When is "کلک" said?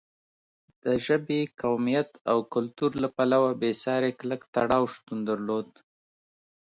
4.19-4.41